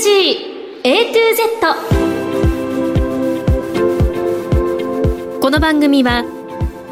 [0.00, 1.40] G A to Z
[5.40, 6.22] この番組は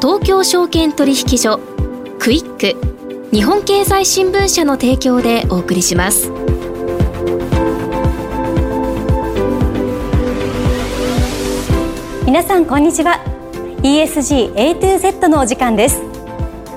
[0.01, 1.61] 東京証券取引所
[2.19, 2.75] クイック
[3.33, 6.29] 日本経済新聞社の提供でお送りします。
[12.25, 13.23] 皆さんこんにちは。
[13.83, 16.16] ESG A to Z のお時間です。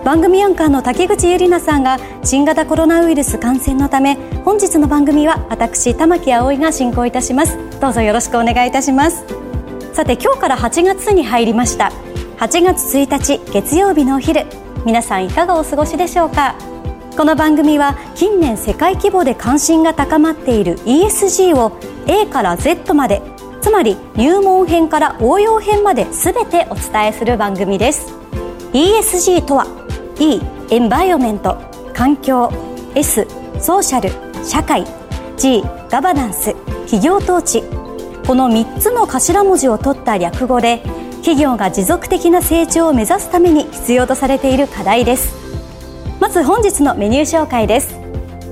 [0.05, 7.59] 番組アンカーの竹口ゆりなさんが新型コロナウイルス感染のため本日の番組は私玉木葵が進行いたします。
[7.81, 9.25] どうぞよろしくお願いいたします。
[9.93, 11.93] さて今日から8月に入りました。
[12.39, 14.47] 8月1日月曜日のお昼。
[14.87, 16.55] 皆さんいかがお過ごしでしょうか。
[17.15, 23.21] この番組は近年世界規模で関心が高まっている ESG を A から Z まで
[23.61, 28.15] つまり入門編から応用編まで全てお伝えする番組です。
[28.73, 29.80] ESG とは
[30.21, 30.39] E
[30.69, 31.57] エンバイオメント
[31.95, 32.53] 環境
[32.95, 33.27] S
[33.59, 34.85] ソーシャル社会
[35.39, 37.63] G ガバナンス企業統治。
[38.27, 40.83] この3つの頭文字を取った略語で
[41.23, 45.35] 企業が持続的な成長を目指すために必要とされている課題です。
[46.21, 47.99] まず本日のメニュー紹介です。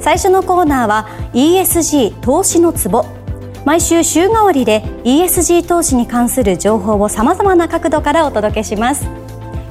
[0.00, 3.05] 最初のコーナーは ESG 投資のツボ。
[3.67, 9.06] 毎週週替わりで ESG 投資に関する情報をさまざまな角度からお届けします。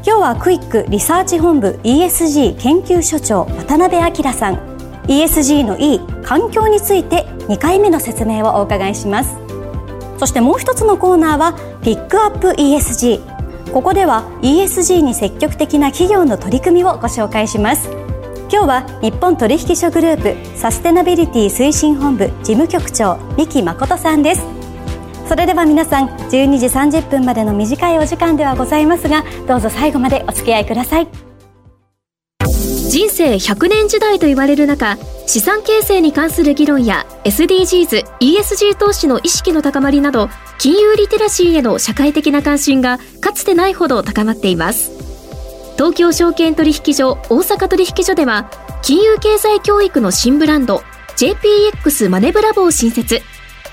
[0.07, 4.55] 今日はクイックリサーチ本部 ESG 研究所長渡辺明さん。
[5.05, 9.37] ESG の E 環境について2回目の説明をお伺いします。
[10.17, 17.89] そしてもう一つのコーナーはピックアップ ESG ここでは ESG に積極的な企業の取り組みをご紹介します。
[18.49, 24.56] 今日は日本取引所グループサステナビリティ推進本部事務局長三木誠さんです。
[25.27, 31.07] それでは皆さん12時30分までの短いお時間ではございますがどうぞ最後までお付き合いください。
[32.89, 34.97] 人生100年時代と言われる中
[35.27, 44.91] 資産形成に関する議論や SDGs、ESG 投資の意識の高まりなど金融リテラシーへの社会的な関心がかつてないほど高まっています。
[45.75, 48.49] 東京証券取引所大阪取引所では
[48.81, 50.81] 金融経済教育の新ブランド
[51.17, 53.21] JPX マネブラボを新設。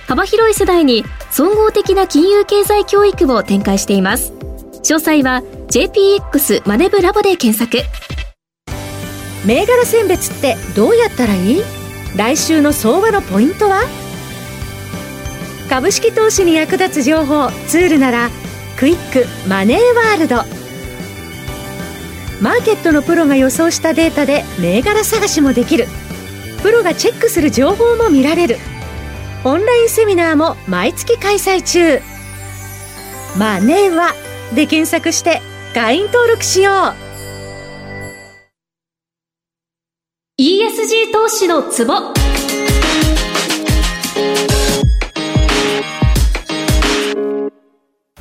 [0.09, 1.05] 幅広い世代に
[1.37, 4.33] 総合的な金融経済教育を展開しています。
[4.85, 7.85] 詳細は JPX マネブラボで検索。
[9.45, 11.63] 銘柄選別ってどうやったらいい？
[12.15, 13.83] 来週の相場のポイントは？
[15.69, 18.31] 株式投資に役立つ情報ツールなら
[18.79, 20.37] クイックマネーワールド。
[22.41, 25.89] マーケットのプロが予想したデータで銘柄探しもできる。
[26.63, 28.59] プロがチェックする情報も見られる。
[29.47, 32.01] オンラインセミナーも毎月開催中。
[33.39, 34.15] マネーは
[34.55, 35.43] で検索して
[35.75, 36.75] 会員登録しよう。
[40.41, 41.93] ESG 投資のツボ。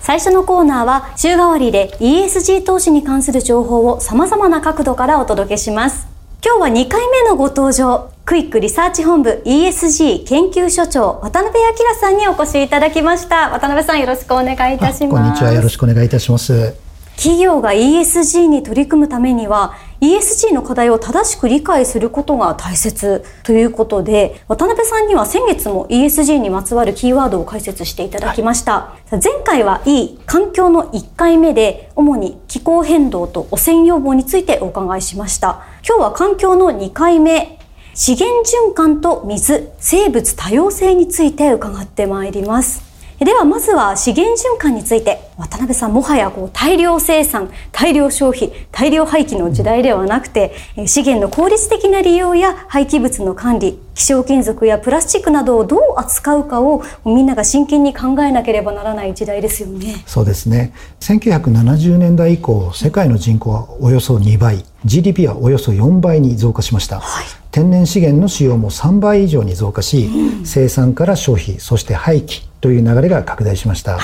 [0.01, 6.05] 最初のコーナーは週替わりで ESG 投資に関する情報を様々な角度からお届けします。
[6.45, 8.12] 今日は2回目のご登場。
[8.25, 13.49] クイックリサーチ本部 ESG 研究所長渡辺明さんにお越しいただきました。
[13.49, 15.09] 渡辺さんよろしくお願いいたします。
[15.09, 15.51] こんにちは。
[15.51, 16.73] よろしくお願いいたします。
[17.17, 35.65] 企業が ESG に取り組むためには ESG の課題を正しく理解することが大切ということで渡辺さんには先月も ESG にまつわるキーワードを解説していただきました、はい、前回は E 環境の1回目で主に気候変動と汚染予防についてお伺いしました。
[35.87, 37.59] 今日は環境の2回目
[37.95, 42.93] 資源循環と水生物多様性について伺ってまいります。
[43.19, 50.53] ではまずは資源循環について渡辺さんもはやこう大量生産大量消費大量廃棄の時代ではなくて
[50.87, 60.03] 資源の効率的な利用や廃棄物の管理希少金属やプラスチックなどをどう扱うかをみんなが真剣に考えなければならない時代ですよね。
[60.05, 60.73] そうですね。
[60.99, 74.01] 1970年代以降世界の人口はおよそ2倍 GDP はおよそ4倍に増加しました、はい天然資源の使用も3倍以上に増加し、うん、生産から消費そして廃棄という流れが拡大しました、はい、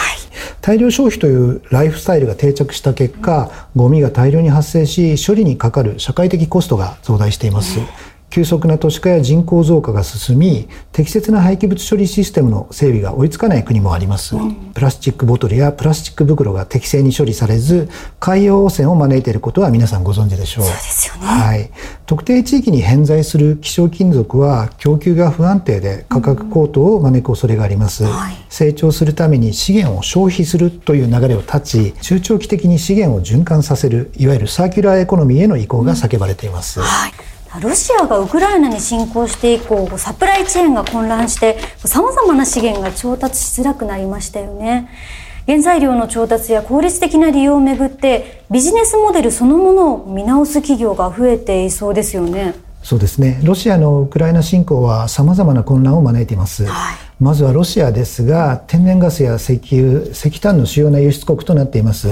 [0.62, 7.86] 大量消費というライフスタイルが定着した結果ゴミが大量に発生し処理にかかる社会的コストが増大しています、うん
[8.30, 17.90] 急速な都市化や人口増加が進み適切な廃棄物処理システムの整備が追いつかない国もあります、うん、プラスチックボトルやプラスチック袋が適正に処理されず
[18.20, 20.66] 海洋汚染を招いていることは皆さんご存知でしょう。
[20.66, 20.72] ね、
[21.26, 21.72] はい、
[22.06, 37.12] 特定地域に偏在する希少金属は供給が不安定で価格高騰を招く恐れがあります、うんはい、成長するために資源を消費するという流れを断ち中長期的に資源を循環させるいわゆるサーキュラーエコノミーへの移行が叫ばれています、うんはい
[37.62, 44.90] ロシアがウクライナに侵攻して以降サプライチェーンが混乱してさまざまな資源が調達しづらくなりましたよね。
[45.48, 52.54] 原材料の調達や効率的な利用をめぐってビジネスモデルそのものを見直す企業が増えていそうですよね。
[52.84, 53.42] そうですね。
[53.44, 62.10] ロシアのウクライナ侵攻はさまざまな混乱を招いています、はい、まずはロシアですが天然ガスや石油石炭の主要な輸出国となっています、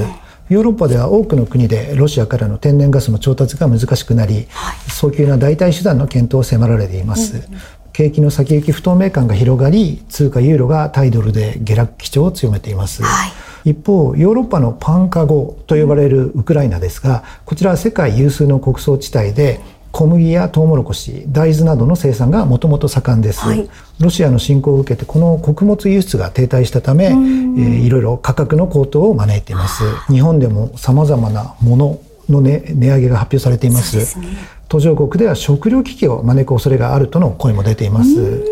[0.49, 7.43] ヨーロッパでは多くの国でロシアからの天然ガスの調達が難しくなり、はい、早急な代替手段の検討を迫られています、うん、
[7.91, 13.27] 景気の先行き不透明感が広がり通貨ユーロがタイドルで下落基調を強めています、は
[13.65, 19.59] い、一方ヨーロッパのパンカゴと呼ばれるウクライナですがこちらは世界有数の穀倉地帯で
[19.91, 23.69] 小麦やトウモロコシ大豆などの生産がもともと盛んです、はい、
[23.99, 29.83] ロシアの侵攻を受けてこの穀物輸出が停滞したため、えー、いろいろ価格の高騰を招いています。
[30.11, 31.99] 日本でも様々なもの
[32.29, 34.27] の、ね、値上げが発表されています、ね、
[34.67, 38.43] 途上国では食料危機を招く恐れがあるとの声も出ています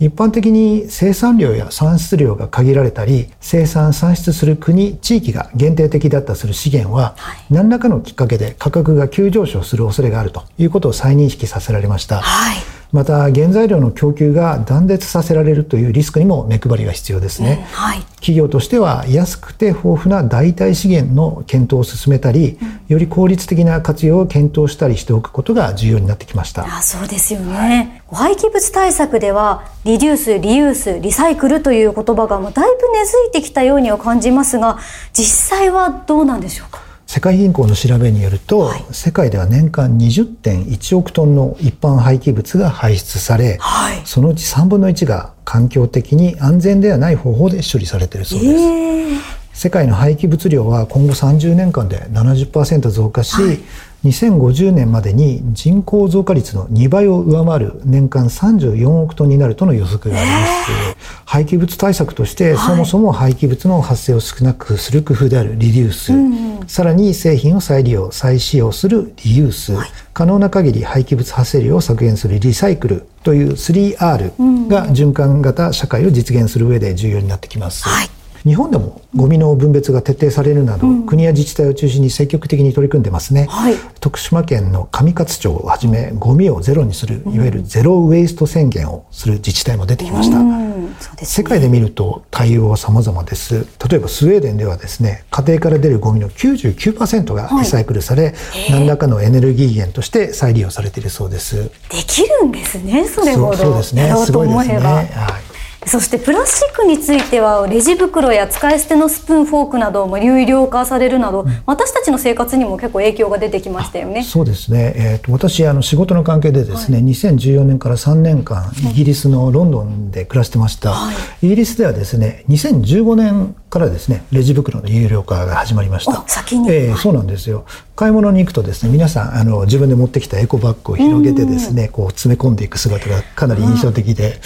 [0.00, 26.64] 一般的に生産量や産出量が限られたり生産産出する国地域が限定的だったする資源は、はい、何らかのきっかけで価格が急上昇する恐れがあるということを再認識させられました、はいまた原材料の供給が断絶させられるというリスクにも目配りが必要ですね、はい、企業としては安くて豊富な代替資源の検討を進めたり、うん、より効率的な活用を検討したりしておくことが重要になってきました。
[26.64, 34.78] あそうですよね、はい、廃棄物対策ではリデュースリユースリサイクルという言葉がもうだいぶ根付いてきたようには感じますが
[35.12, 36.83] 実際はどうなんでしょうか？
[37.14, 48.52] 世界銀行の調べによると、はい、世界では年間20.1億トンの一般廃棄物が排出され、はい、そのうち3分の1が環境的に安全ではない方法で処理されているそうです。
[48.52, 48.56] え。
[48.56, 49.18] ー、
[49.52, 53.60] 世界の廃棄物量は今後30年間で70%増加し、はい
[54.04, 61.04] 2050年までに人口増加率の2倍を上回る年間34億トンになるとの予測があります。
[61.24, 77.88] 廃棄物対策として、そもそも廃棄物の発生を少なくする工夫であるリデュース、うんうん、さらに製品を再利用、再使用するリユース、はい、可能な限り廃棄物発生量を削減するリサイクルという 3R が循環型社会を実現する上で重要になってきます。
[77.88, 90.74] はい日本でもゴミの分別が徹底されるなど、うん、国や自治体を中心に積極的に取り組んでますね、はい、徳島県の上勝町をはじめゴミをゼロにするいわゆるゼロウェイスト宣言をする自治体も出てきました、うん。
[90.92, 93.66] ね、世界で見ると対応は様々です。
[93.88, 98.34] 例えばスウェーデンではですね家庭から出るゴミの99%がリサイクルされ、はい、
[98.72, 101.70] 何らかのエネルギー源として再利用されているそうです。
[101.88, 103.56] できるんですねそれほど。
[103.56, 104.14] そうですね。
[104.16, 105.53] すごいですね、はい
[105.86, 114.22] そしてプラスチックについてはレジ袋や使い捨てのスプーンフォークなども有料化されるなど、うん、私たちの生活にも結構影響が出てきましたよね。
[114.22, 114.94] そうですね。
[114.96, 120.90] えっ、ー、と私あの仕事の関係でですね、はい、2014年から3年間イギリスのロンドンで暮らしてました。
[120.90, 126.22] はい、イギリスではですね、2015年からですねレジ袋の有料化が始まりました。
[126.28, 127.66] 先に、えー、そうなんですよ。
[127.96, 134.40] 買い物に行くとですね皆さんあの自分で持ってきたエコバッグを広げてですねこう詰め込んでいく姿がかなり印象的で、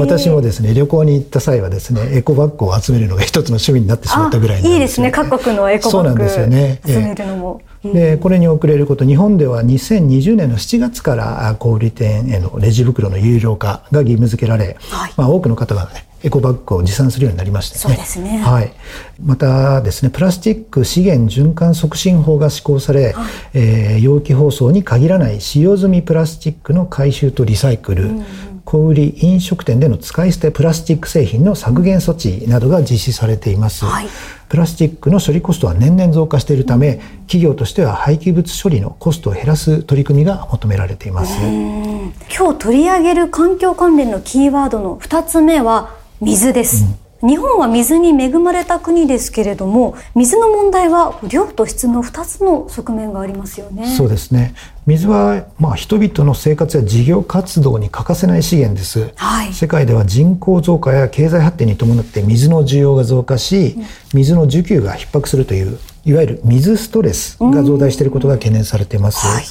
[0.00, 5.12] 私もですね旅行に行った際はですねエコバッグを集めるのが一つの趣味になってしまったぐらいいいですね。
[5.12, 7.62] 各国のエコバッグ集めるのも。
[7.84, 17.80] でこれに遅れること日本では2020年の7月から小売店へのレジ袋の有料化が義務付けられ、はい、まあ、多くの方がねエコバッグを持参するようになりましたね。
[17.80, 18.38] そうですね。
[18.38, 18.72] はい。
[19.20, 23.24] またですね、プラスチック資源循環促進法が施行され、はい、
[23.54, 28.24] えー、容器包装に限らない使用済みプラスチックの回収とリサイクル、うん、
[28.64, 33.84] 小売飲食店での使い捨てプラスチック製品の削減措置などが実施されています。
[33.84, 34.06] はい、
[34.48, 41.36] プラスチックの処理コストは年々増加しているため、うん、企業としては廃棄物処理のコストを減らす取り組みが求められています。
[41.40, 46.84] 今日取り上げる環境関連のキーワードの2つ目は水です、
[47.22, 53.86] うん、日本は水に恵まれた国ですけれども水の問題は量と質の2つの側面がありますよね。
[53.86, 54.54] そうですね
[54.86, 63.76] 水はまあ人々の生活や事業活動に欠かせない資源です、はい、世界では人口増加や経済発展に伴って水の需要が増加し、
[64.12, 69.44] 水の需給が逼迫するといういわゆる水ストレスが増大していることが懸念されています、はい。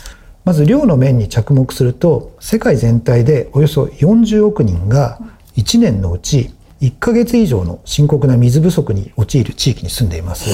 [0.44, 5.20] まず量の面に着目すると世界全体でおよそ40億人が
[5.56, 10.50] 1年のうち1ヶ月以上の深刻な水不足に陥る地域に住んでいます。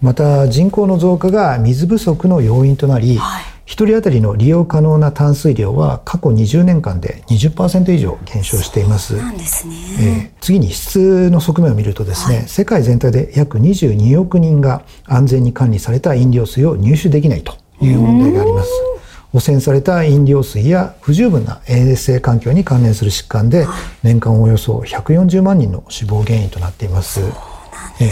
[0.00, 9.16] また人口の増加が水不足の要因となり、はい、1人当たりの利用可能な淡水量は過去20年間で20%以上減少しています。
[9.16, 18.70] なんですね、えー、次に質の側面を見るとですね、はい、世界全体で約22億人が安全に管理された飲料水を入手できないという問題があります。
[19.32, 23.66] 汚染された飲料水や不十分な衛生環境に関連する疾患で
[24.04, 27.20] 年間およそ140万人の死亡原因となっています。
[27.20, 27.53] です
[28.00, 28.10] ね、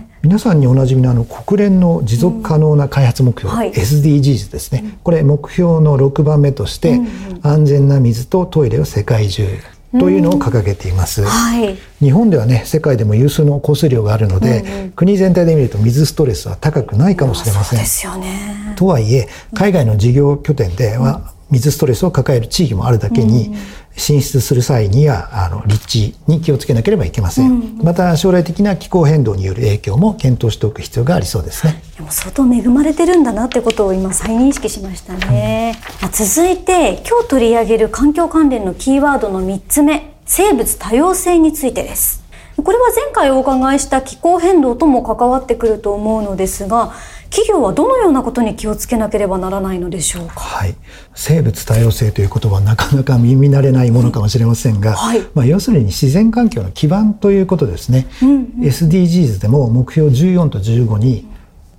[0.00, 0.04] え。
[0.22, 3.58] 皆さんにおなじみのあの国連の持続可能な開発目標、うん。
[3.58, 9.46] はい、SDGs ですね、うん、これ目標の6番目として、うんうん、安全な水とトイレを世界中
[9.92, 18.74] というのを掲げています、はい、日本ではね世界でも有数の降水量があるので、うんうん、国全体で見ると水ストレスは高くないかもしれません、ですよね。
[18.76, 23.54] とはいえ海外の事業拠点では、水ストレスを抱える地域もあるだけに、
[23.98, 31.82] 進出する際にはあの立地に気をつけなければいけません、うん、また将来的な気候変動による影響も検討しておく必要がありそうですね。
[31.96, 40.18] でも相当恵まれてるんだなってことを今再認識しましたね、うん、続いて今日取り上げる環境関連のキーワードの3つ目。
[40.30, 42.22] 生物多様性についてです。
[42.62, 46.92] これは前回お伺いした気候変動とも関わってくると思うのですが
[47.30, 50.34] 企業はどのようなことに気をつけなければならないのでしょうか？
[50.40, 50.74] はい、
[51.14, 58.06] 生物多様性という言葉はなかなか耳慣れないものかもしれませんが、はい、まあ要するに自然環境の基盤ということですね。
[58.22, 61.28] うんうん、SDGs でも目標14と15に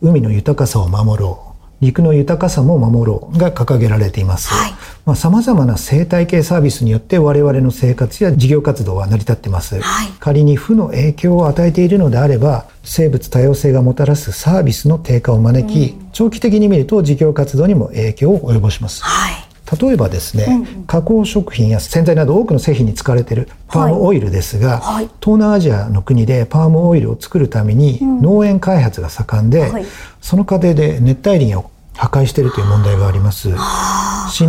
[0.02, 1.49] 海の豊かさを守ろう。
[1.82, 4.50] 陸の豊かさも守ろうが掲げられています。
[4.50, 4.72] はい、
[5.06, 9.80] まあ、様々な生態系サービスによって我々の生活や事業活動は成り立っています。
[9.80, 19.04] はい、仮に負の影響を与えているのであれば、生物多様性がもたらすサービスの低下を招き、うん、長期的に見ると事業活動にも影響を及ぼします。
[19.04, 19.49] はい
[19.80, 29.86] 例えばですね、うん加工食品や洗剤など多くの製品に使われているパームオイルですが、はい、東南アジアの国でパームオイルを作るために農園開発が盛んで、うんはい、
[30.20, 33.50] その過程で熱帯林を破壊しているという問題があります。
[33.50, 33.60] 森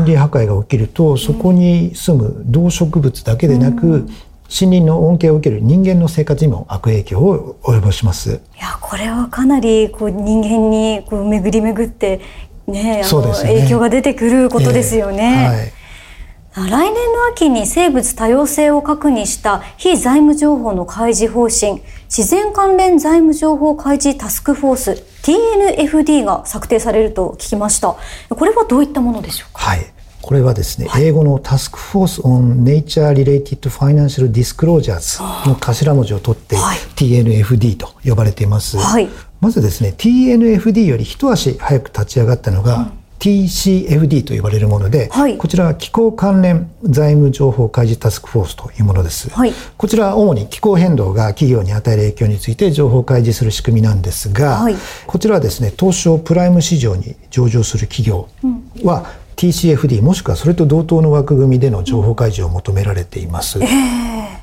[0.05, 4.01] 林破壊が起きると、そこに住む動植物だけでなく、うん、
[4.49, 8.31] 森林の恩恵を受ける人間の生活にも悪影響を及ぼします。
[8.31, 12.21] いや、これはかなりこう人間にこう巡り巡って
[12.67, 15.73] ね、あの、ね、影響が出てくることですよね。
[16.55, 27.97] えーはい、来年の秋に生物多様性を確認した非財務情報の開示方針、自然関連財務情報開示タスクフォース TNFD が策定されると聞きました。
[28.29, 29.61] これはどういったものでしょうか？
[29.61, 29.87] はい。
[30.23, 38.77] これはですね、はい、英語のタスクフォース on Nature Related Financial Disclosures の頭文字を取って、はい、TNFD と呼ばれています。
[38.77, 39.09] はい、
[39.41, 49.29] まずですね、TNFD より一足早く立ち上がったのが、うん TCFD と呼ばれるもので、はい、こちらは気候関連財務情報開示タスクフォースというものです。
[49.29, 58.29] はい、こちらは主に気候変動が企業に与える影響について情報開示する仕組みなんですが、はい、こちらはですね、東証プライム市場に上場する企業
[58.83, 59.31] は、うん。
[59.41, 63.59] TCFD もしくはそれと同等の枠組みでの情報開示を求められています。
[63.63, 63.69] えー、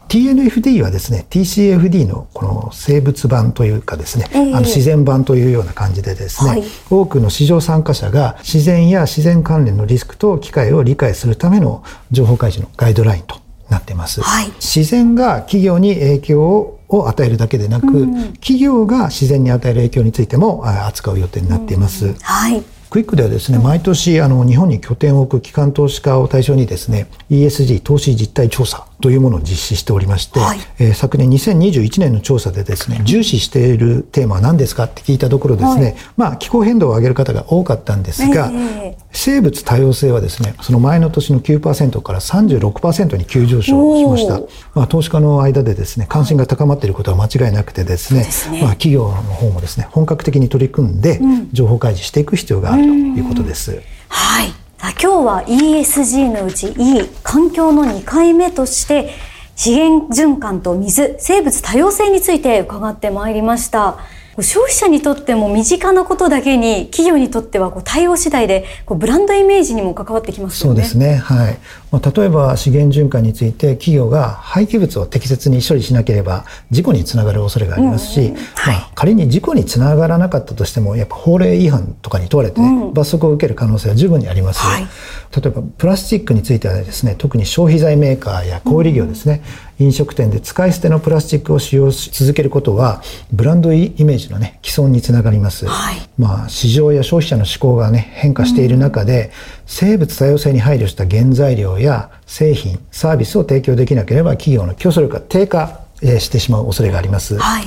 [0.10, 14.22] TNFD はですね TCFD のこの生物版というかですね、えー、あの自然版というような感じでですね、はい、多くの市場参加者が自然や自然関連のリスクと機会を理解するための情報開示のガイドラインとなっています。
[14.22, 22.08] はい、自然が企業に影響を与えるだけでなく、うん、企業が自然に与える影響についても扱う予定になっています。
[22.08, 22.64] うん、はい。
[22.90, 44.42] クイックではですね、毎年あの日本に拠点を置く機関投資家を対象にですね、ESG 投資実態調査というものを実施しておりまして、はい、えー、昨年2021年の調査でですね、重視しているテーマは何ですかって聞いたところですね、はい、まあ気候変動を上げる方が多かったんですが、えー、生物多様性はですね、その前の年の9%から36%に急上昇しました。
[44.74, 48.62] まあ投資家の間でですね、関心が高まっていることは間違いなくてですね、すね。
[48.62, 51.20] まあ企業の方もですね、本格的に取り組んで
[51.54, 53.80] 情報開示していく必要があるということです。
[54.10, 54.67] はい。
[54.80, 59.12] 今日は ESG のうち E 環境の2回目として
[59.56, 63.98] 資源循環と水生物多様性について伺ってまいりました。
[64.44, 70.76] 消費者にとっても身近なことだけに企業にとってはこう対応次第でこうブランドイメージにも関わってきますよね。
[70.76, 71.16] そうですね。
[71.16, 71.58] はい。
[71.92, 84.60] まあ、例えば資源循環について企業が廃棄物を適切に処理しなければ事故につながる恐れがありますし、うんうんはい、まあ、仮に事故につながらなかったとしてもやっぱ法令違反とかに問われて、ね、罰則を受ける可能性は十分にあります。
[84.60, 84.88] はい、
[85.36, 89.44] 例えばプラスチックについてはですね特に消費財メーカーや小売業ですね、
[89.80, 89.86] うん。
[89.88, 99.32] 飲食店で使い捨てのプラスチックを使用し続けることはブランドイメージのね既存につながります、はい、まあ市場や消費者の思考がね変化している中で、うん、
[99.66, 107.66] 生物多様性に配慮した原材料や製品サービスを提供できなければ企業の競争力が低下してしまう恐れがあります、はい。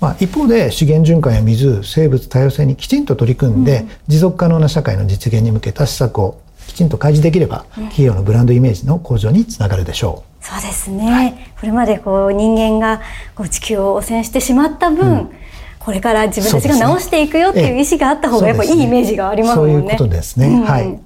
[0.00, 10.32] まあ、一方で資源循環や水生物多様性にきちんと取り組んで、うん、持続可能な社会の実現に向けた施策をきちんと開示できれば、企業のブランドイメージの向上につながるでしょう。
[10.44, 13.00] そうですね、はい、これまでこう人間が
[13.36, 15.30] こう地球を汚染してしまった分、うん、
[15.78, 19.72] これから自分たちが直していくよっていう意思があった方がやっぱいいイメージがありますもんね。
[19.74, 20.48] そういうことですね。
[20.48, 20.98] うん、はい。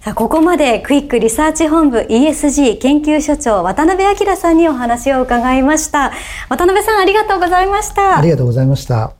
[0.00, 6.12] さあ、ここまでクイックリサーチ本部 ESG 研究所長渡辺明さんにお話を伺いました。
[6.48, 8.18] 渡辺さんありがとうございました。
[8.18, 9.12] ありがとうございました。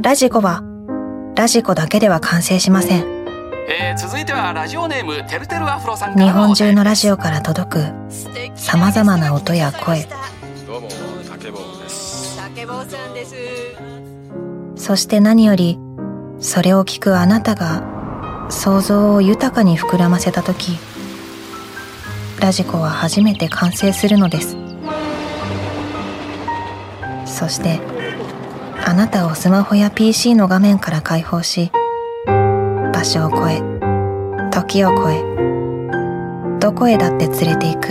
[0.00, 0.62] ラジコは
[1.38, 3.06] ラジコだけでは完成しません。
[3.68, 7.92] えー、続いてはラジオネームてるてるアフロさん日本中のラジオから届く
[8.56, 10.08] さまざまな音や声。
[10.66, 10.88] どうも
[11.30, 12.36] 竹坊です。
[12.38, 13.36] 竹坊さんです。
[14.74, 15.78] そして何より
[16.40, 20.76] それを聞くあなたが想像を豊かに膨らませた時
[22.40, 24.56] ラジコは初めて完成するのです
[27.26, 27.97] そして
[28.88, 31.70] あなたをスマホや PC の画面から解放し
[32.26, 33.60] 場所を超え
[34.50, 35.22] 時を超え
[36.58, 37.88] どこへだって連れて行く。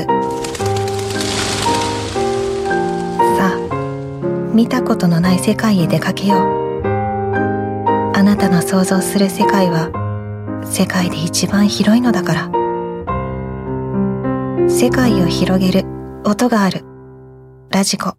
[3.38, 6.82] さあ見たことのない世界へ出かけよう。
[8.16, 9.92] あなたの想像する世界は
[10.66, 12.52] 世界で一番広いのだから。
[14.68, 15.88] 世界を広げる
[16.26, 16.84] 音がある。
[17.70, 18.18] ラジコ。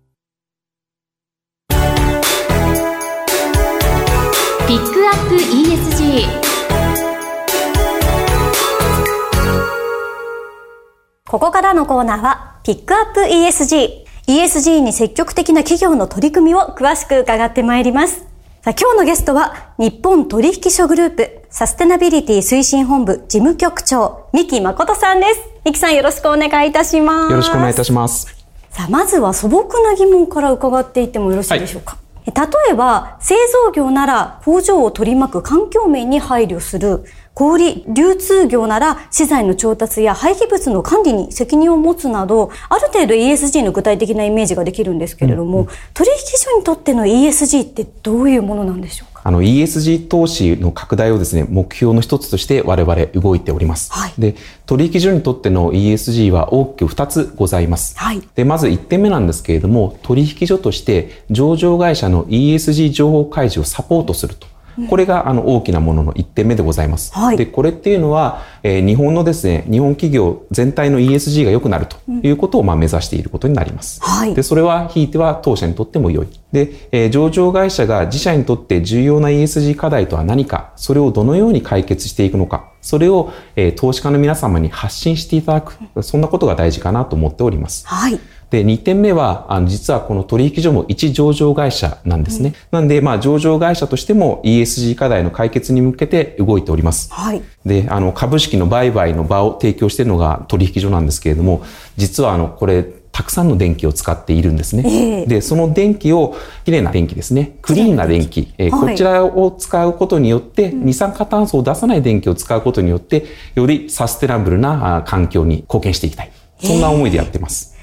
[11.29, 18.21] ここからのコーナーはピックアップ ESG ESG に積極的な企業の取り組みを詳しく伺ってまいります
[18.63, 25.41] さあ今日のゲストは、日本取引所グループサステナビリティ推進本部事務局長、三木誠さんです。
[25.65, 27.31] 三木さんよろしくお願いいたします。
[27.31, 28.27] よろしくお願いいたします。
[28.71, 31.93] さあ、まずは素朴な疑問から伺っていってもよろしいでしょうか。
[31.93, 37.05] はい例えば、製造業なら工場を取り巻く環境面に配慮する。
[37.39, 49.23] 小売流通業なら資材の調達や廃棄物の管理に責任を持つなど、ある程度 ESG の具体的なイメージができるんですけれども、うんうん、取引所にとっての ESG ってどういうものなんでしょうか？
[49.23, 53.93] あの ESG 投資の拡大をですね、目標の一つとして我々動いております。
[53.93, 54.35] はい、で、
[54.67, 57.97] 取引所にとっての ESG は大きく2つございます。
[57.97, 64.49] はい、で、まず1点目なんですけれども、取引所として上場会社の ESG 情報開示をサポートすると。
[64.89, 67.13] これがあの大きなものの1点目でございます。
[67.13, 74.01] はい、で、これっていうのは、えー、日本のですね、日本企業全体の ESG が良くなるということをまあ目指していることになります。
[74.03, 76.29] はい、で、それはひいては当社にとっても良い。
[76.53, 87.87] で、えー、上場会社が自社にとって重要な ESG 課題とは何か、それをどのように解決していくのか、それを、えー、投資家の皆様に発信していただく、そんなことが大事かなと思っております。
[87.87, 88.19] はい。
[88.51, 92.55] で、2点目は、あの、実はこの取引所も一上場会社なんですね。
[92.73, 97.13] うん、なんで、まあ、上場会社としても ESG 課題の解決に向けて動いております。
[97.13, 97.43] はい。
[97.67, 101.63] で、あの、株式の売買の場を提供しているのが取引所なんですけれども、
[101.97, 102.85] 実はあの、これ、
[103.19, 104.83] たくさんの電気を使っているんですね。
[104.87, 107.59] えー、で、その電気を、きれいな電気ですね。
[107.63, 108.55] クリーンな電気。
[108.59, 113.25] えーはい、こちらを使うことによって、二酸化炭素を出さない電気を使うことによって、
[113.57, 116.31] よりサステナブルな環境に貢献していきたい。
[116.63, 117.78] そんな思いでやってます。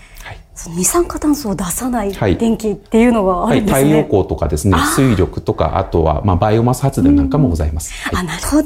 [0.76, 3.74] 二酸化炭素を出さない電気っていうのがあるんですね。
[3.74, 7.92] はい、太陽光とかですね、水力とか、あとは、まあ、バイオマス発電なんかもございます。
[7.94, 8.64] はい、あ、なるほ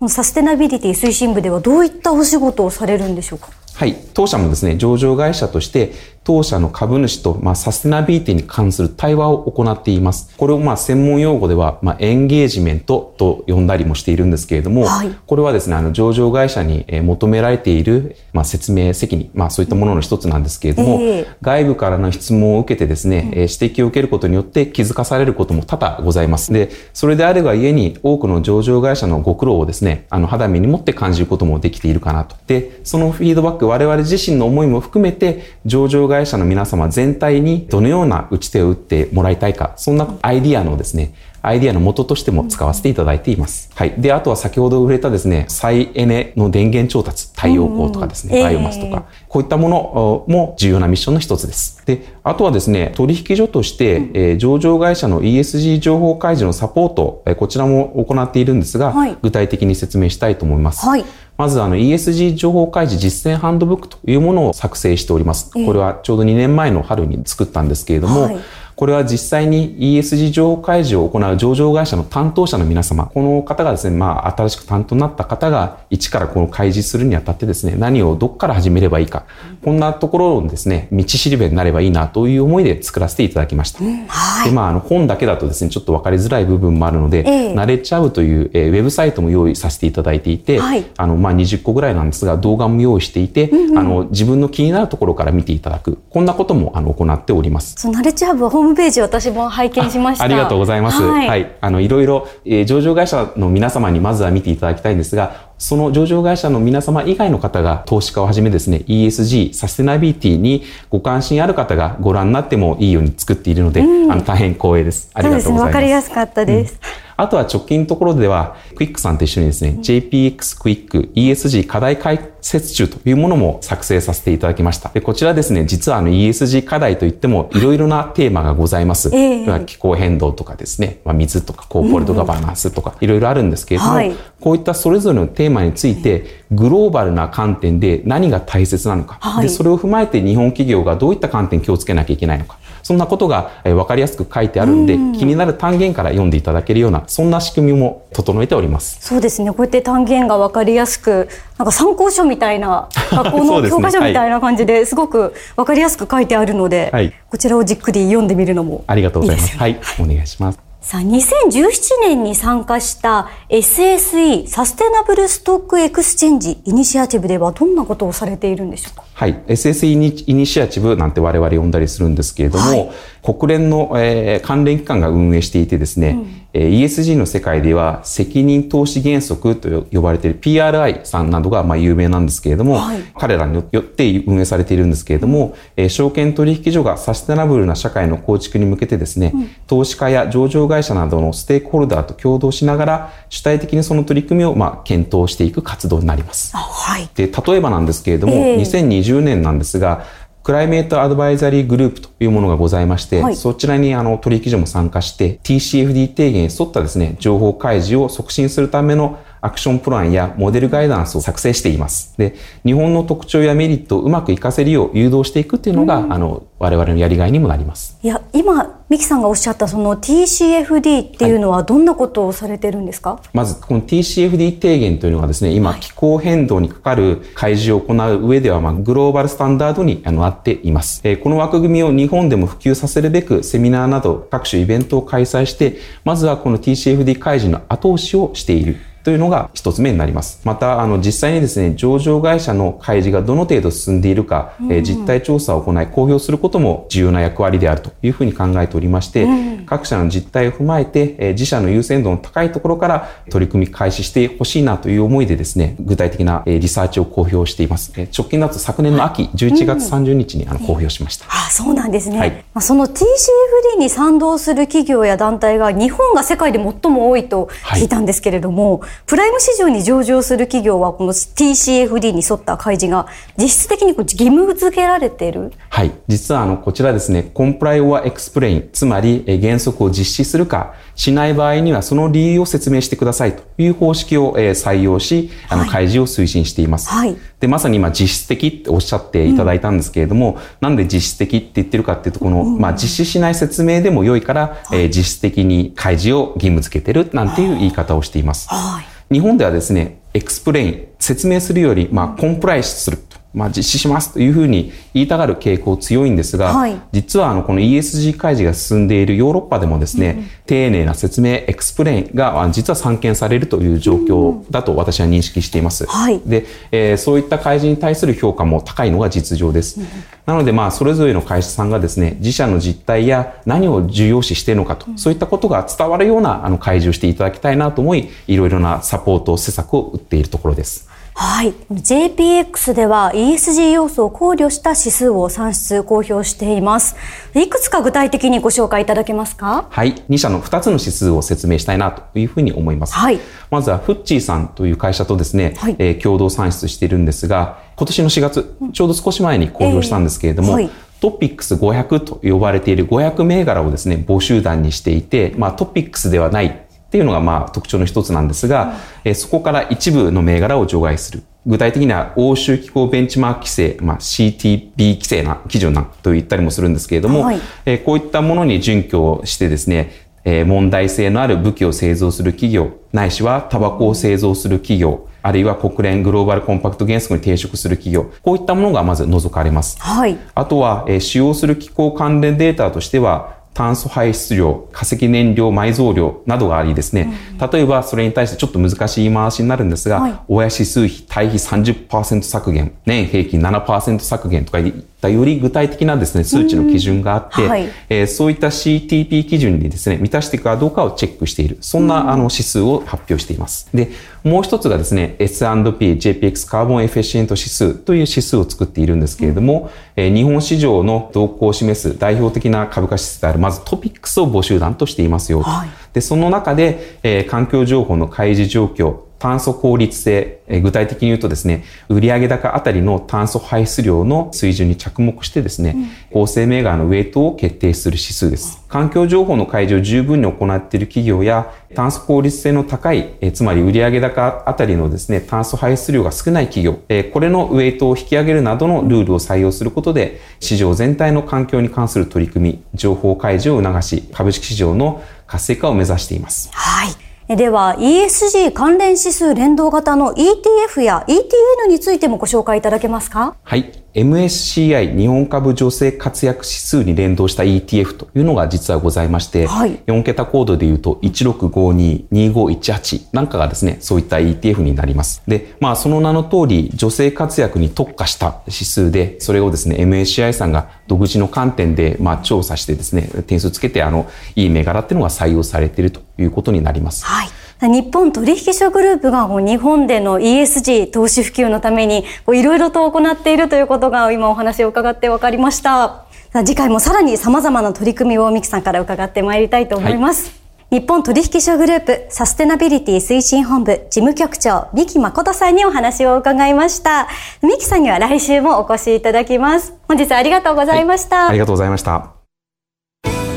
[0.00, 0.08] ど。
[0.08, 3.48] サステナビリティ推進部ではどういったお仕事をされるんでしょうか？
[3.74, 3.96] はい。
[4.14, 5.92] 当社もですね、上場会社として、
[6.24, 10.34] 当社の株主と、まあ、サステナビリティに関する対話を行っています。
[10.38, 26.54] これを、まあ、専門用語では、まあ、エンゲージメントと呼んだりもしているんですけれども、はい、これはですね、あの、上場会社に求められている、まあ、説明責任、まあ、そういったものの一つなんですけれども、えー、外部からの質問を受けてですね、うん、指摘を受けることによって気づかされることも多々ございます。
[26.54, 32.34] で、それであれば家に多くの上場会社のご苦労をですね、あの、肌身に持って感じることもできているかなと。
[32.46, 43.70] で、そのフィードバック、我々自身の思いも含めて、上場会社の皆様全体にどのような打ち手を打ってもらいたいか、そんなアイディアのですね、アイディアの元としても使わせていただいています。
[43.74, 43.94] はい。
[43.98, 51.84] で、あとは先ほど触れたですね、再エネの電源調達、太陽光とかですね、バイオマスとか、こういったものも重要なミッションの一つです。
[51.84, 60.86] で、あとはですね、取引所として、えー、上場会社の ESG 情報開示のサポート、えー、こちらも行っているんですが、はい、具体的に説明したいと思います。
[60.86, 61.04] はい。
[61.36, 65.50] まずあの ESG 情報開示実践ハンドブックというものを作成しております。
[65.52, 68.38] これはちょうど2年前の春に作ったんですけれども、はい
[68.76, 79.24] これは実際に ESG 情報開示を行う上場会社の担当者の皆様、この方がですね、まあ、新しく担当になった方が、一からこの開示するにあたってですね、何をどこから始めればいいか、
[79.62, 83.84] こんなところをですね、道しりべになればいいなという思いで作らせていただきました。
[83.84, 97.74] うん、はい、で、まあ、あの、本だけだとですね、ちょっと分かりづらい部分もあるので、えー、ナレッジアウという、えー、ウェブサイトも用意させていただいていて、はい、あの、まあ、20個ぐらいなんですが、動画も用意していて、うんうん、あの、自分の気になるところから見ていただく、こんなことも、あの、行っております。
[97.78, 100.24] そのナレッジハブはホーームページ私も拝見しました。
[100.24, 101.02] ありがとうございます。
[101.02, 101.28] はい。
[101.28, 115.10] はい、あの、いろいろ、えー、上場会社の皆様にまずは見ていただきたいんですが、その上場会社の皆様以外の方が投資家をはじめですね、ESG、サステナビリティにご関心ある方がご覧になってもいいように作っているので、うん、あの、大変光栄です。
[115.14, 115.62] ありがとうございます。
[115.62, 116.80] わ、ね、かりやすかったです。
[116.98, 124.90] うんあとは直近のところでは、クイックさんと一緒にですね、JPX クイック ESG 課題解説中というものも作成させていただきました。
[124.90, 129.08] でこちらですね、実はあの ESG 課題といってもいろいろなテーマがございます。
[129.14, 148.98] えー、気候変動とかですね、まあ、水とかコーポレートガバナンスとかいろいろあるんですけれども、はい、こういったそれぞれのテーマについてグローバルな観点で何が大切なのか、はい、でそれを踏まえて日本企業がどういった観点に気をつけなきゃいけないのか、そんなことが分かりやすく書いてあるんで、気になる単元から読んでいただけるような、そんな仕組みも整えております。
[149.00, 149.50] そうですね。
[149.50, 159.56] こうやって単元が分かりやすく、なんか参考書みたいな、 学校の教科書みたいな感じですごく分かりやすく書いてあるので、はい、こちらをじっくり読んでみるのもいいですよ、ね、ありがとうございます。
[159.56, 160.73] はい、お願いします。
[160.84, 169.04] さあ、2017年に参加した SSE Sustainable Stock Exchange Initiative ではどんなことをされているんでしょうか？
[169.14, 169.34] はい。
[169.48, 169.90] SSE
[170.26, 172.90] イニシアチブなんて我々呼んだりするんですけれども、はい、
[173.22, 176.40] 国連の、えー、関連機関が運営していてですね、うん。
[176.52, 196.56] え ESG の世界では責任投資原則と呼ばれている PRI さんなどがまあ有名なんですけれども、はい、彼らによって運営されているんですけれども、え証券取引所がサステナブルな社会の構築に向けてですね、うん、投資家や上場会社などのステークホルダーと共同しながら主体的にその取り組みをまあ検討していく活動になります。
[196.56, 200.04] はい、で例えばなんですけれども、えー、2020年なんですが
[200.42, 212.14] クライメートアドバイザリーグループというものがございまして、はい、そちらにあの取引所も参加して TCFD 提言に沿ったですね、情報開示を促進するためのアクションプランやモデルガイダンスを作成しています。
[212.16, 217.98] で、日本の特徴やメリットをうまく活かせるよう誘導していくっていうのが、うん、あの、我々のやりがいにもなります。
[218.02, 231.02] いや、今、三木さんがおっしゃったその TCFD っていうのはどんなことをされてるんですか、はい、まず、この TCFD 提言というのがですね、今、気候変動にかかる開示を行う上では、まあ、グローバルスタンダードになっています。
[231.04, 238.76] えー、この枠組みを日本でも普及させるべく、セミナーなど各種イベントを開催して、まずはこの TCFD 開示の後押しをしている。
[239.04, 240.40] というのが一つ目になります。
[240.44, 257.92] また、あの、実際にですね、上場会社の開示がどの程度進んでいるか、うん、え実態調査を行い、公表することも重要な役割であるというふうに考えておりまして、うん、各社の実態を踏まえて、え自社の優先度の高いところから取り組み開始してほしいなという思いでですね、具体的な、えリサーチを公表しています。
[257.98, 261.26] え直近だと昨年の秋、11月30日に、あの公表しました。
[261.28, 262.18] あ、そうなんですね。
[262.18, 275.52] はい、その TCFD に賛同する企業や団体が日本が世界で最も多いと聞いたんですけれども、はいプライム市場に上場する企業はこの TCFD に沿った開示が実質的に義務付けられている？
[275.68, 275.92] はい。
[276.08, 286.88] 実はあの、こちらですね、 comply or explain、つまり原則を実施するかしない場合にはその理由を説明してくださいという方式を採用し、あの、開示を推進しています。
[286.88, 287.16] はい。
[287.40, 298.48] で、まさに今実質的っておっしゃっていただいたんですけれども、うん、なんで実質的って言ってるかっていうと、この、うん、まあ、実施しない説明でも良いから、はい、えー、実質的に開示を義務付けてるなんていう言い方をしています。
[298.48, 303.13] はい日本ではですね、 explain、説明するより、まあ、 comply すると。
[303.34, 315.84] まあ、実施しますというふうに言いたがる傾向強いんですが、はい、実はあのこの ESG 開示が進んでいるヨーロッパでもですね、うん、丁寧な説明、 explain が実は散見されるという状況だと私は認識しています。
[315.86, 319.80] はい、で、えー、そういった開示に対する評価も高いのが実情です。
[319.80, 319.86] うん、
[320.26, 330.93] なので、まあ、それぞれの会社さんがですね、自社の実態や何を重要視しているのかと、うん、そういったことが伝わるようなあの開示をしていただきたいなと思い、いろいろなサポート、施策を打っているところです。
[331.16, 331.54] はい。
[331.70, 336.96] JPX では ESG 要素を考慮した指数を算出、公表しています。
[337.34, 339.66] いくつか具体的にご紹介いただけますか？
[339.70, 339.94] はい。
[340.10, 342.94] 2社の2つの指数を説明したいなというふうに思います。
[342.94, 343.20] はい。
[343.50, 356.63] まずは、フッチーさんという会社とですね、はい、えー、共同算出しているんですが、今年の4月、ちょうど少し前に公表したんですけれども、えーはいトピックス500と呼ばれている500銘柄をですね、募集団にしていて、まあトピックスではない
[356.94, 358.66] っていうのがまあ特徴の一つなんですが、
[359.04, 361.24] うん、えそこから一部の銘柄を除外する。
[361.44, 379.76] 具体的には欧州機構ベンチマーク規制、まあ、CTB 規制な基準なと言ったりもするんですけれども、はい、えこういったものに準拠してですね、え問題性のある武器を製造する企業、ないしはタバコを製造する企業、あるいは国連グローバルコンパクト原則に抵触する企業、こういったものがまず除かれます。
[379.80, 380.16] はい。
[380.36, 387.12] あとは、え使用する機構関連データとしては、炭素排出量、化石燃料埋蔵量などがありですね、
[387.52, 394.72] 例えばそれに対してちょっと難しい言い回しになるんですが、はい、親指数比対比30%削減、年平均7%削減とかい
[395.04, 403.68] ったより具体的なですね、数値の基準があって、はい、えー、そういった CTP 基準にですね、満たしていくかどうかをチェックしている、そんなあの指数を発表しています。
[403.74, 403.90] で、
[404.22, 415.42] もう一つがですね、S&P JPX カーボンエフェシエント指数という指数を作っているんですけれども、うん、えー、日本市場の動向を示す代表的な株価指数である、まずトピックスを募集団としていますよ。
[415.42, 428.62] はい、で、その中で、えー、環境情報の開示状況、炭素効率性、具体的に言うとですね、売上高あたりの炭素排出量の水準に着目してですね、うん、構成銘柄のウェイトを決定する指数です。
[428.68, 436.74] 環境情報の開示を十分に行っている企業や、炭素効率性の高い、つまり売上高あたりのですね、炭素排出量が少ない企業、
[437.10, 446.50] これのウェイトを引き上げるなどのルールを採用することで、市場全体の環境に関する取り組み、情報開示を促し、株式市場の活性化を目指しています。
[446.52, 447.03] はい。
[447.28, 453.34] では ESG 関連指数連動型の ETF や ETN についてもご紹介いただけますか？
[453.42, 453.72] はい。
[453.94, 465.22] MSCI 日本株女性活躍指数に連動した ETF というのが実はございまして、はい、4桁コードで言うと1652-2518なんかがですね、そういった ETF になります。
[465.28, 477.06] で、まあその名の通り女性活躍に特化した指数で、それをですね、MSCI さんが独自の観点でまあ調査してですね、点数つけてあの、いい銘柄っていうのが採用されているということになります。
[477.06, 477.23] はい。
[477.68, 486.04] 日本取引所グループが日本での ESG 投資普及のためにいろいろと行っているということが今お話を伺って分かりました。
[486.44, 490.30] 次回もさらに様々な取り組みをミキさんから伺ってまいりたいと思います。
[490.70, 497.06] はい、日本取引所グループサステナビリティ推進本部事務局長三木誠さんにお話を伺いました。
[497.40, 499.74] 三木さんには来週もお越しいただきます。
[499.86, 501.16] 本日はありがとうございました。
[501.18, 502.14] はい、ありがとうございました。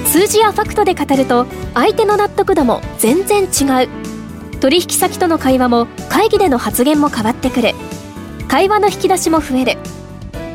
[0.05, 4.16] 数字やファクトで語ると相手の納得度も全然違う。
[4.57, 7.73] 取引先との会話も会議での発言も変わってくる。
[8.47, 9.77] 会話の引き出しも増える。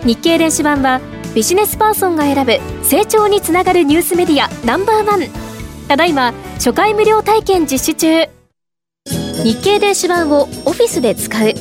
[0.04, 1.00] 日経電子版は
[1.34, 5.20] ビジネスパーソンが選ぶ成長につながるニュースメディアナンバーワン。
[5.88, 8.28] ただいま初回無料体験実施中。
[9.44, 11.52] 日経電子版をオフィスで使う。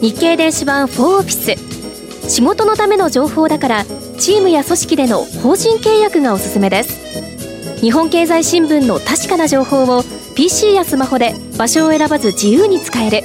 [0.00, 2.30] 日経電子版4オフィス。
[2.30, 3.84] 仕事のための情報だから
[4.18, 7.80] チームや組織での法人契約がおすすめです。
[7.80, 10.02] 日本経済新聞の確かな情報を
[10.36, 13.22] PC やスマホで場所を選ばず自由に使える。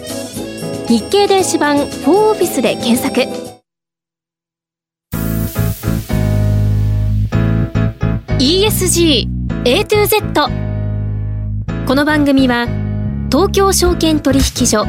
[0.88, 3.24] 日経電子版4オフィスで検索。
[8.40, 9.28] ESG
[9.66, 10.50] A to Z
[11.86, 12.68] この番組は
[13.30, 14.86] 東京証券取引所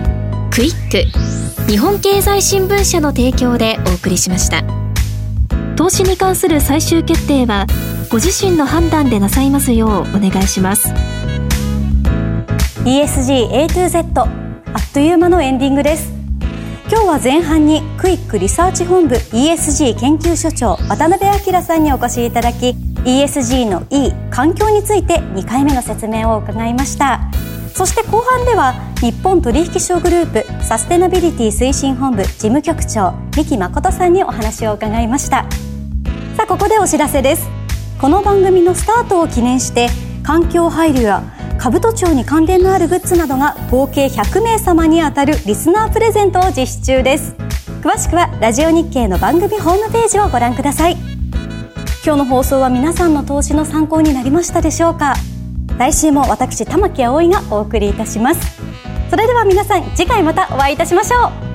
[0.53, 4.63] クイック日本経済新聞社の提供でお送りしました。
[5.75, 7.67] 投資に関する最終決定は
[8.11, 10.95] ご自身の判断でなさいますようお願いします。
[12.85, 16.12] ESG A to Z あっという間のエンディングです。
[16.90, 22.71] 今日は前半にクイックリサーチ本部 ESG 研究所長渡辺明さんにお越しいただき
[23.05, 27.21] ESG の E 環境について2回目の説明を伺いました。
[27.73, 35.47] そして後半では日本取引所グループサステナビリティ推進本部事務局長三木誠さんにお話を伺いました。
[36.37, 37.49] さあここでお知らせです。
[38.01, 39.88] この番組のスタートを記念して
[40.25, 41.23] 環境配慮や
[41.70, 47.37] 兜町に関連のあるグッズなどが合計100名様に当たるリスナープレゼントを実施中です。
[47.83, 50.96] 詳しくはラジオ日経の番組ホームページをご覧ください。
[52.05, 55.14] 今日の放送は皆さんの投資の参考になりましたでしょうか。
[55.79, 58.61] 来週も私玉木葵がお送りいたします。
[59.09, 61.52] それでは皆さん次回またお会いいたしましょう。